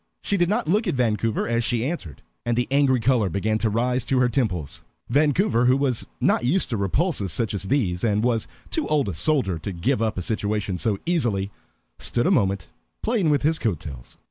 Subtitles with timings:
[0.23, 3.69] She did not look at Vancouver as she answered, and the angry color began to
[3.69, 4.83] rise to her temples.
[5.09, 9.13] Vancouver, who was not used to repulses such as these, and was too old a
[9.13, 11.51] soldier to give up a situation so easily,
[11.99, 12.69] stood a moment
[13.03, 14.17] playing with his coat tails.